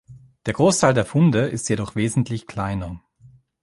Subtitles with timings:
[0.47, 2.99] Der Großteil der Funde ist jedoch wesentlich kleiner.